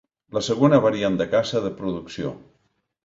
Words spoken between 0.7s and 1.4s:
variant de